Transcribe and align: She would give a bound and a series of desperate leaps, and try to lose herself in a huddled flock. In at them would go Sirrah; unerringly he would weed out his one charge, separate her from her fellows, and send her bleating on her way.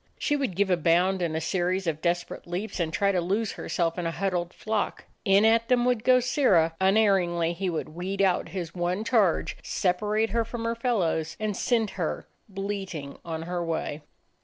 She 0.17 0.35
would 0.35 0.55
give 0.55 0.71
a 0.71 0.77
bound 0.77 1.21
and 1.21 1.35
a 1.35 1.39
series 1.41 1.85
of 1.85 2.01
desperate 2.01 2.47
leaps, 2.47 2.79
and 2.79 2.91
try 2.91 3.11
to 3.11 3.21
lose 3.21 3.51
herself 3.51 3.99
in 3.99 4.07
a 4.07 4.09
huddled 4.09 4.51
flock. 4.51 5.05
In 5.25 5.45
at 5.45 5.67
them 5.67 5.85
would 5.85 6.03
go 6.03 6.19
Sirrah; 6.19 6.73
unerringly 6.81 7.53
he 7.53 7.69
would 7.69 7.89
weed 7.89 8.19
out 8.19 8.49
his 8.49 8.73
one 8.73 9.03
charge, 9.03 9.57
separate 9.61 10.31
her 10.31 10.43
from 10.43 10.63
her 10.65 10.73
fellows, 10.73 11.37
and 11.39 11.55
send 11.55 11.91
her 12.01 12.25
bleating 12.49 13.19
on 13.23 13.43
her 13.43 13.63
way. 13.63 14.01